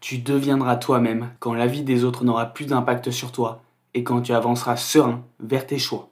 Tu 0.00 0.18
deviendras 0.18 0.76
toi-même 0.76 1.30
quand 1.38 1.52
la 1.52 1.66
vie 1.66 1.82
des 1.82 2.04
autres 2.04 2.24
n'aura 2.24 2.46
plus 2.46 2.64
d'impact 2.64 3.10
sur 3.10 3.32
toi 3.32 3.62
et 3.92 4.02
quand 4.02 4.22
tu 4.22 4.32
avanceras 4.32 4.76
serein 4.76 5.22
vers 5.40 5.66
tes 5.66 5.78
choix. 5.78 6.08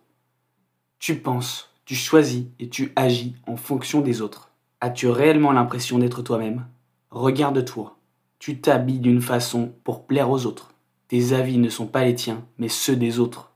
Tu 0.98 1.16
penses, 1.16 1.70
tu 1.86 1.94
choisis 1.94 2.44
et 2.58 2.68
tu 2.68 2.92
agis 2.96 3.34
en 3.46 3.56
fonction 3.56 4.02
des 4.02 4.20
autres. 4.20 4.50
As-tu 4.82 5.08
réellement 5.08 5.52
l'impression 5.52 5.98
d'être 5.98 6.22
toi-même? 6.22 6.66
Regarde-toi. 7.10 7.96
Tu 8.38 8.60
t'habilles 8.60 9.00
d'une 9.00 9.22
façon 9.22 9.72
pour 9.84 10.06
plaire 10.06 10.30
aux 10.30 10.44
autres. 10.44 10.74
Tes 11.08 11.32
avis 11.32 11.56
ne 11.56 11.70
sont 11.70 11.86
pas 11.86 12.04
les 12.04 12.14
tiens, 12.14 12.44
mais 12.58 12.68
ceux 12.68 12.94
des 12.94 13.18
autres. 13.18 13.52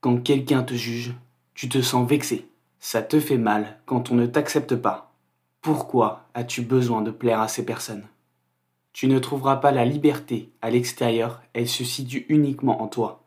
Quand 0.00 0.16
quelqu'un 0.18 0.64
te 0.64 0.74
juge, 0.74 1.14
tu 1.54 1.68
te 1.68 1.80
sens 1.80 2.08
vexé. 2.08 2.48
Ça 2.80 3.02
te 3.02 3.20
fait 3.20 3.38
mal 3.38 3.78
quand 3.86 4.10
on 4.10 4.16
ne 4.16 4.26
t'accepte 4.26 4.74
pas. 4.74 5.12
Pourquoi 5.62 6.26
as-tu 6.34 6.62
besoin 6.62 7.02
de 7.02 7.12
plaire 7.12 7.40
à 7.40 7.48
ces 7.48 7.64
personnes? 7.64 8.04
Tu 8.96 9.08
ne 9.08 9.18
trouveras 9.18 9.56
pas 9.56 9.72
la 9.72 9.84
liberté 9.84 10.48
à 10.62 10.70
l'extérieur, 10.70 11.42
elle 11.52 11.68
se 11.68 11.84
situe 11.84 12.24
uniquement 12.30 12.80
en 12.80 12.86
toi. 12.86 13.20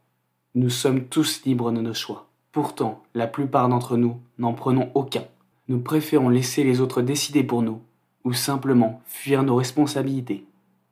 Nous 0.56 0.72
sommes 0.72 1.06
tous 1.06 1.44
libres 1.46 1.72
de 1.72 1.80
nos 1.80 1.94
choix. 1.94 2.26
Pourtant, 2.52 3.04
la 3.14 3.28
plupart 3.28 3.70
d'entre 3.70 3.96
nous 3.96 4.20
n'en 4.40 4.54
prenons 4.54 4.90
aucun. 4.96 5.26
Nous 5.68 5.80
préférons 5.80 6.30
laisser 6.30 6.64
les 6.64 6.82
autres 6.82 7.04
décider 7.04 7.44
pour 7.44 7.62
nous, 7.62 7.84
ou 8.24 8.34
simplement 8.34 9.04
fuir 9.06 9.44
nos 9.44 9.58
responsabilités. 9.58 10.44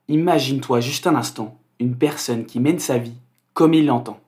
Imagine-toi 0.10 0.80
juste 0.80 1.08
un 1.08 1.16
instant 1.16 1.58
une 1.80 1.96
personne 1.96 2.46
qui 2.46 2.60
mène 2.60 2.78
sa 2.78 3.00
vie 3.00 3.18
comme 3.56 3.74
il 3.74 3.88
l'entend. 3.88 4.20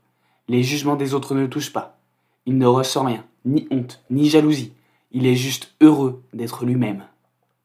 Les 0.47 0.63
jugements 0.63 0.95
des 0.95 1.13
autres 1.13 1.35
ne 1.35 1.41
le 1.41 1.49
touchent 1.51 1.73
pas. 1.73 1.99
Il 2.47 2.57
ne 2.57 2.65
ressent 2.65 3.03
rien, 3.03 3.23
ni 3.45 3.67
honte, 3.69 4.03
ni 4.09 4.27
jalousie. 4.27 4.73
Il 5.11 5.27
est 5.27 5.35
juste 5.35 5.75
heureux 5.79 6.23
d'être 6.33 6.65
lui-même. 6.65 7.03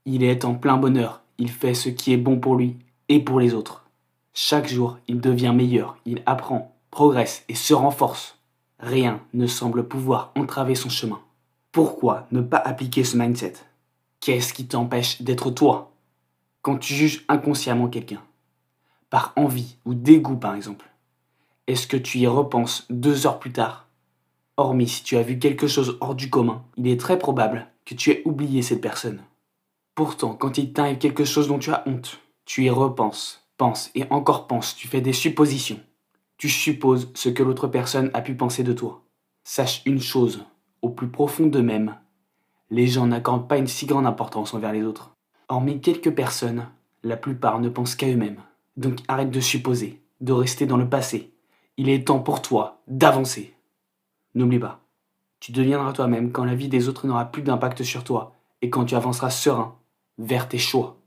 Il 0.04 0.22
est 0.22 0.44
en 0.44 0.54
plein 0.54 0.76
bonheur, 0.76 1.22
il 1.38 1.50
fait 1.50 1.74
ce 1.74 1.88
qui 1.88 2.12
est 2.12 2.18
bon 2.18 2.38
pour 2.38 2.56
lui 2.56 2.76
et 3.08 3.20
pour 3.20 3.40
les 3.40 3.54
autres. 3.54 3.84
Chaque 4.32 4.68
jour, 4.68 4.98
il 5.06 5.20
devient 5.20 5.52
meilleur, 5.54 5.96
il 6.06 6.22
apprend, 6.26 6.74
progresse 6.90 7.44
et 7.48 7.54
se 7.54 7.74
renforce. 7.74 8.38
Rien 8.78 9.20
ne 9.32 9.46
semble 9.46 9.86
pouvoir 9.86 10.32
entraver 10.36 10.74
son 10.74 10.88
chemin. 10.88 11.20
Pourquoi 11.72 12.26
ne 12.32 12.40
pas 12.40 12.58
appliquer 12.58 13.04
ce 13.04 13.16
mindset? 13.16 13.54
Qu'est-ce 14.20 14.52
qui 14.52 14.66
t'empêche 14.66 15.22
d'être 15.22 15.50
toi? 15.50 15.92
Quand 16.62 16.78
tu 16.78 16.94
juges 16.94 17.24
inconsciemment 17.28 17.88
quelqu'un, 17.88 18.22
par 19.10 19.32
envie 19.36 19.76
ou 19.84 19.94
dégoût 19.94 20.36
par 20.36 20.54
exemple 20.54 20.86
Est-ce 21.66 21.86
que 21.86 21.96
tu 21.96 22.18
y 22.18 22.26
repenses 22.26 22.86
deux 22.90 23.26
heures 23.26 23.38
plus 23.38 23.52
tard? 23.52 23.86
Hormis 24.56 24.88
si 24.88 25.02
tu 25.02 25.16
as 25.16 25.22
vu 25.22 25.38
quelque 25.38 25.66
chose 25.66 25.98
hors 26.00 26.14
du 26.14 26.30
commun, 26.30 26.64
il 26.76 26.88
est 26.88 26.98
très 26.98 27.18
probable 27.18 27.66
que 27.84 27.94
tu 27.94 28.10
aies 28.10 28.22
oublié 28.24 28.62
cette 28.62 28.80
personne. 28.80 29.20
Pourtant, 29.94 30.34
quand 30.34 30.58
il 30.58 30.72
t'arrive 30.72 30.98
quelque 30.98 31.24
chose 31.24 31.46
dont 31.46 31.58
tu 31.58 31.70
as 31.70 31.84
honte, 31.86 32.18
tu 32.44 32.64
y 32.64 32.70
repenses, 32.70 33.46
penses 33.56 33.90
et 33.94 34.04
encore 34.10 34.48
penses, 34.48 34.74
tu 34.74 34.88
fais 34.88 35.00
des 35.00 35.12
suppositions. 35.12 35.78
Tu 36.36 36.48
supposes 36.48 37.10
ce 37.14 37.28
que 37.28 37.44
l'autre 37.44 37.68
personne 37.68 38.10
a 38.12 38.20
pu 38.20 38.34
penser 38.34 38.64
de 38.64 38.72
toi. 38.72 39.02
Sache 39.44 39.82
une 39.86 40.00
chose, 40.00 40.44
au 40.82 40.90
plus 40.90 41.08
profond 41.08 41.46
d'eux-mêmes, 41.46 41.94
les 42.70 42.88
gens 42.88 43.06
n'accordent 43.06 43.46
pas 43.46 43.58
une 43.58 43.68
si 43.68 43.86
grande 43.86 44.06
importance 44.06 44.52
envers 44.52 44.72
les 44.72 44.82
autres. 44.82 45.14
Hormis 45.48 45.80
quelques 45.80 46.12
personnes, 46.12 46.66
la 47.04 47.16
plupart 47.16 47.60
ne 47.60 47.68
pensent 47.68 47.94
qu'à 47.94 48.08
eux-mêmes. 48.08 48.40
Donc 48.76 48.98
arrête 49.06 49.30
de 49.30 49.40
supposer, 49.40 50.02
de 50.20 50.32
rester 50.32 50.66
dans 50.66 50.76
le 50.76 50.88
passé. 50.88 51.32
Il 51.76 51.88
est 51.88 52.08
temps 52.08 52.18
pour 52.18 52.42
toi 52.42 52.80
d'avancer. 52.88 53.54
N'oublie 54.34 54.58
pas, 54.58 54.80
tu 55.38 55.52
deviendras 55.52 55.92
toi-même 55.92 56.32
quand 56.32 56.44
la 56.44 56.56
vie 56.56 56.68
des 56.68 56.88
autres 56.88 57.06
n'aura 57.06 57.26
plus 57.26 57.42
d'impact 57.42 57.84
sur 57.84 58.02
toi 58.02 58.34
et 58.60 58.70
quand 58.70 58.86
tu 58.86 58.96
avanceras 58.96 59.30
serein 59.30 59.76
vers 60.18 60.48
tes 60.48 60.58
choix. 60.58 61.03